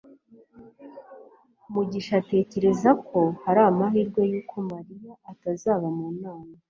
[1.73, 6.49] mugisha atekereza ko hari amahirwe yuko mariya atazaba mu nama